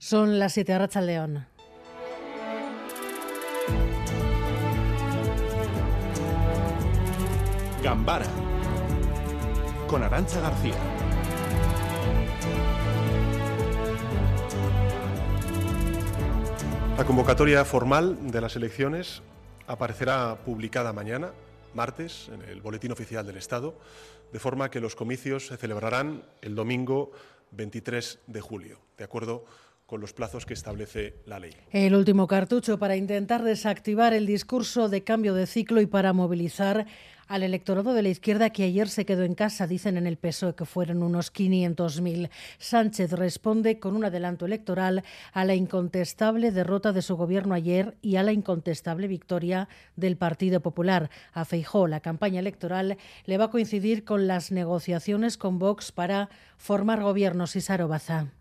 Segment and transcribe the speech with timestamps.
[0.00, 1.46] Son las 7 de León.
[7.82, 8.26] Gambara
[9.88, 10.76] con Arancha García.
[16.96, 19.22] La convocatoria formal de las elecciones
[19.66, 21.32] aparecerá publicada mañana,
[21.74, 23.76] martes, en el Boletín Oficial del Estado,
[24.32, 27.10] de forma que los comicios se celebrarán el domingo
[27.50, 31.52] 23 de julio, de acuerdo con los plazos que establece la ley.
[31.70, 36.86] El último cartucho para intentar desactivar el discurso de cambio de ciclo y para movilizar
[37.28, 40.54] al electorado de la izquierda que ayer se quedó en casa, dicen en el PSOE
[40.54, 42.30] que fueron unos 500.000.
[42.58, 48.16] Sánchez responde con un adelanto electoral a la incontestable derrota de su gobierno ayer y
[48.16, 51.10] a la incontestable victoria del Partido Popular.
[51.32, 56.30] A Feijó la campaña electoral le va a coincidir con las negociaciones con Vox para
[56.56, 58.32] formar gobiernos y Sarobaza.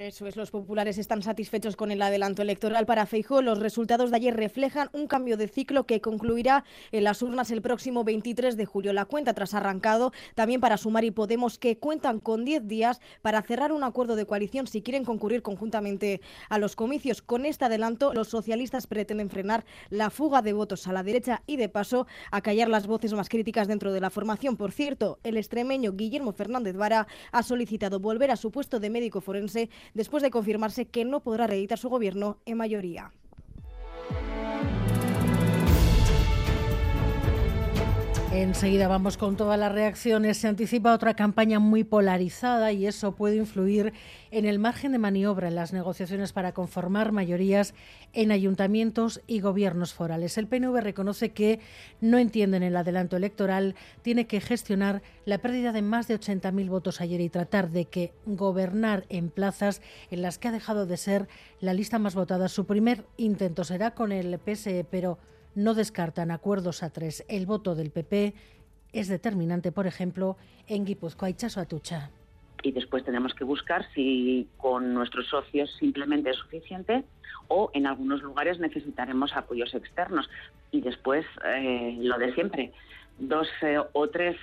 [0.00, 3.42] Eso es, los populares están satisfechos con el adelanto electoral para Feijóo.
[3.42, 7.60] Los resultados de ayer reflejan un cambio de ciclo que concluirá en las urnas el
[7.60, 8.94] próximo 23 de julio.
[8.94, 13.42] La cuenta tras arrancado también para Sumar y Podemos que cuentan con 10 días para
[13.42, 17.20] cerrar un acuerdo de coalición si quieren concurrir conjuntamente a los comicios.
[17.20, 21.58] Con este adelanto, los socialistas pretenden frenar la fuga de votos a la derecha y
[21.58, 24.56] de paso acallar las voces más críticas dentro de la formación.
[24.56, 29.20] Por cierto, el extremeño Guillermo Fernández Vara ha solicitado volver a su puesto de médico
[29.20, 33.12] forense después de confirmarse que no podrá reeditar su gobierno en mayoría.
[38.40, 40.38] Enseguida vamos con todas las reacciones.
[40.38, 43.92] Se anticipa otra campaña muy polarizada y eso puede influir
[44.30, 47.74] en el margen de maniobra en las negociaciones para conformar mayorías
[48.14, 50.38] en ayuntamientos y gobiernos forales.
[50.38, 51.60] El PNV reconoce que
[52.00, 57.02] no entienden el adelanto electoral, tiene que gestionar la pérdida de más de 80.000 votos
[57.02, 61.28] ayer y tratar de que gobernar en plazas en las que ha dejado de ser
[61.60, 62.48] la lista más votada.
[62.48, 65.18] Su primer intento será con el PSE, pero
[65.54, 67.24] no descartan acuerdos a tres.
[67.28, 68.34] El voto del PP
[68.92, 72.10] es determinante, por ejemplo, en Guipúzcoa y Atucha.
[72.62, 77.04] Y después tenemos que buscar si con nuestros socios simplemente es suficiente
[77.48, 80.28] o en algunos lugares necesitaremos apoyos externos.
[80.70, 82.72] Y después eh, lo de siempre,
[83.18, 84.36] dos eh, o tres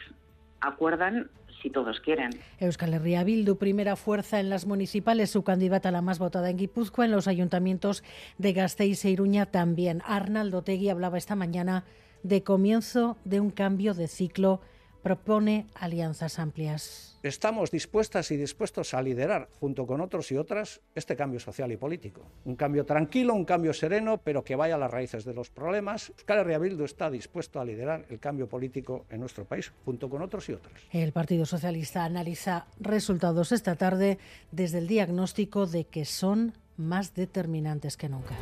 [0.62, 1.30] acuerdan
[1.62, 2.32] si todos quieren.
[2.60, 7.06] Euskal Herria Bildu, primera fuerza en las municipales, su candidata la más votada en Guipúzcoa,
[7.06, 8.04] en los ayuntamientos
[8.38, 10.02] de Gasteiz e Iruña también.
[10.06, 11.84] Arnaldo Tegui hablaba esta mañana
[12.24, 14.62] de comienzo de un cambio de ciclo
[15.02, 17.18] propone alianzas amplias.
[17.24, 21.78] Estamos dispuestas y dispuestos a liderar, junto con otros y otras, este cambio social y
[21.78, 22.22] político.
[22.46, 26.10] Un cambio tranquilo, un cambio sereno, pero que vaya a las raíces de los problemas.
[26.10, 30.22] Euskal Herria Bildu está dispuesto a liderar el cambio político en nuestro país, junto con
[30.22, 30.74] otros y otras.
[30.92, 34.20] El Partido Socialista analiza resultados esta tarde
[34.52, 38.36] desde el diagnóstico de que son más determinantes que nunca.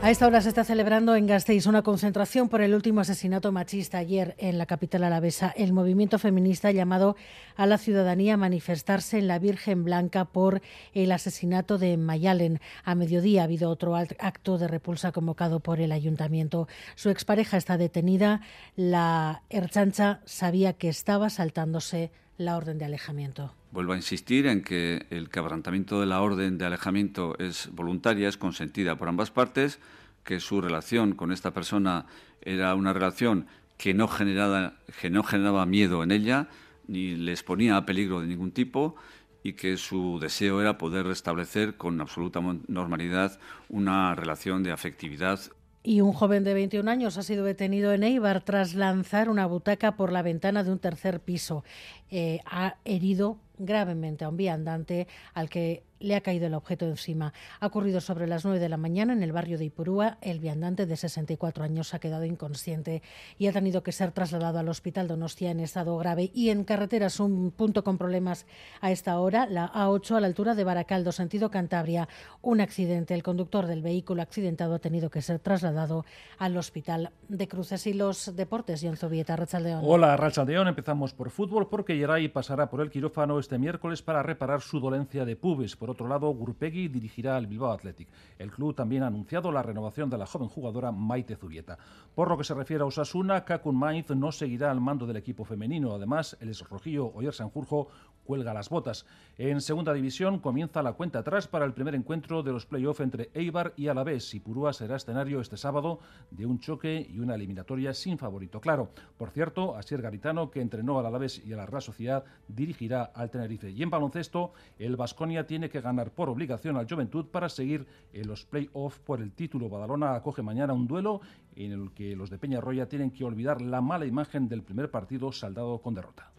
[0.00, 3.98] A esta hora se está celebrando en Gasteiz una concentración por el último asesinato machista
[3.98, 5.52] ayer en la capital alavesa.
[5.56, 7.16] El movimiento feminista ha llamado
[7.56, 10.62] a la ciudadanía a manifestarse en la Virgen Blanca por
[10.94, 12.60] el asesinato de Mayalen.
[12.84, 16.68] A mediodía ha habido otro acto de repulsa convocado por el ayuntamiento.
[16.94, 18.40] Su expareja está detenida.
[18.76, 23.52] La Erchancha sabía que estaba saltándose la orden de alejamiento.
[23.72, 28.38] Vuelvo a insistir en que el quebrantamiento de la orden de alejamiento es voluntaria, es
[28.38, 29.80] consentida por ambas partes,
[30.24, 32.06] que su relación con esta persona
[32.40, 36.48] era una relación que no, generaba, que no generaba miedo en ella,
[36.86, 38.96] ni le exponía a peligro de ningún tipo,
[39.42, 43.38] y que su deseo era poder restablecer con absoluta normalidad
[43.68, 45.40] una relación de afectividad
[45.88, 49.96] y un joven de 21 años ha sido detenido en Eibar tras lanzar una butaca
[49.96, 51.64] por la ventana de un tercer piso.
[52.10, 57.32] Eh, ha herido gravemente a un viandante al que le ha caído el objeto encima.
[57.60, 60.18] Ha ocurrido sobre las 9 de la mañana en el barrio de Ipurúa.
[60.20, 63.02] El viandante de 64 años ha quedado inconsciente
[63.38, 66.30] y ha tenido que ser trasladado al hospital Donostia en estado grave.
[66.34, 68.46] Y en carreteras, un punto con problemas
[68.80, 72.08] a esta hora, la A8 a la altura de Baracaldo, sentido Cantabria.
[72.42, 73.14] Un accidente.
[73.14, 76.04] El conductor del vehículo accidentado ha tenido que ser trasladado
[76.38, 78.80] al hospital de Cruces y los deportes.
[78.82, 79.82] John Zobieta, Rachaldeón.
[79.84, 80.68] Hola, Rachaldeón.
[80.68, 85.24] Empezamos por fútbol porque Yeray pasará por el quirófano este miércoles para reparar su dolencia
[85.24, 85.76] de pubis.
[85.88, 88.08] Otro lado, Gurpegui dirigirá al Bilbao Athletic.
[88.38, 91.78] El club también ha anunciado la renovación de la joven jugadora Maite Zubieta.
[92.14, 95.44] Por lo que se refiere a Osasuna, Kakun Mainz no seguirá al mando del equipo
[95.44, 95.94] femenino.
[95.94, 97.88] Además, el esrojillo Oyer Sanjurjo
[98.28, 99.06] cuelga las botas.
[99.38, 103.30] En segunda división comienza la cuenta atrás para el primer encuentro de los playoffs entre
[103.32, 106.00] Eibar y Alavés y Purúa será escenario este sábado
[106.30, 108.90] de un choque y una eliminatoria sin favorito claro.
[109.16, 113.30] Por cierto, Asier Garitano, que entrenó al Alavés y a la Real Sociedad, dirigirá al
[113.30, 113.70] Tenerife.
[113.70, 118.26] Y en baloncesto, el Vasconia tiene que ganar por obligación al Juventud para seguir en
[118.26, 119.68] los playoffs por el título.
[119.68, 121.20] Badalona acoge mañana un duelo
[121.56, 125.32] en el que los de Peñarroya tienen que olvidar la mala imagen del primer partido
[125.32, 126.32] saldado con derrota.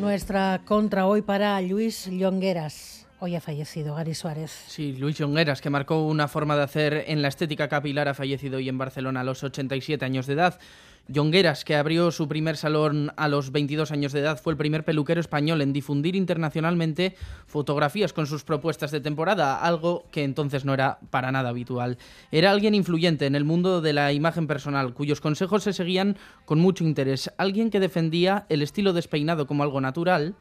[0.00, 2.99] Nuestra contra hoy para Luis Llongueras.
[3.22, 4.50] Hoy ha fallecido Gary Suárez.
[4.66, 8.56] Sí, Luis Llongueras, que marcó una forma de hacer en la estética capilar, ha fallecido
[8.56, 10.58] hoy en Barcelona a los 87 años de edad.
[11.06, 14.86] Llongueras, que abrió su primer salón a los 22 años de edad, fue el primer
[14.86, 17.14] peluquero español en difundir internacionalmente
[17.46, 21.98] fotografías con sus propuestas de temporada, algo que entonces no era para nada habitual.
[22.32, 26.58] Era alguien influyente en el mundo de la imagen personal, cuyos consejos se seguían con
[26.58, 27.30] mucho interés.
[27.36, 30.36] Alguien que defendía el estilo despeinado como algo natural.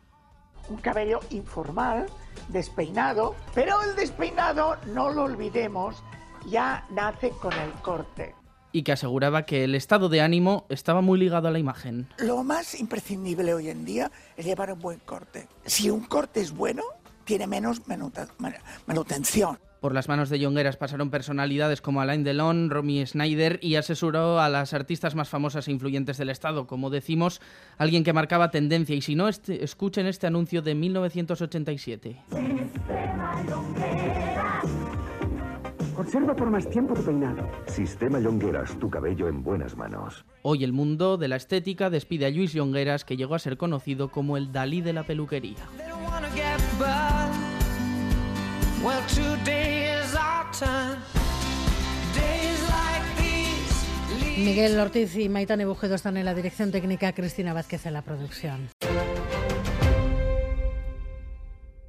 [0.70, 2.06] Un cabello informal
[2.48, 6.04] despeinado, pero el despeinado, no lo olvidemos,
[6.48, 8.36] ya nace con el corte.
[8.72, 12.08] Y que aseguraba que el estado de ánimo estaba muy ligado a la imagen.
[12.20, 15.48] Lo más imprescindible hoy en día es llevar un buen corte.
[15.66, 16.84] Si un corte es bueno,
[17.26, 17.82] tiene menos
[18.86, 19.60] manutención.
[19.80, 24.50] Por las manos de Jongueras pasaron personalidades como Alain Delon, Romy Schneider y asesoró a
[24.50, 26.68] las artistas más famosas e influyentes del Estado.
[26.68, 27.40] Como decimos,
[27.78, 28.96] alguien que marcaba tendencia.
[28.96, 32.18] Y si no, este, escuchen este anuncio de 1987.
[35.96, 37.50] Conserva por más tiempo tu peinado.
[37.68, 40.26] Sistema Llongueras, tu cabello en buenas manos.
[40.42, 44.10] Hoy el mundo de la estética despide a Luis Llongueras, que llegó a ser conocido
[44.10, 45.58] como el Dalí de la peluquería.
[54.38, 58.70] Miguel Ortiz y Maitane Bujedo están en la dirección técnica, Cristina Vázquez en la producción.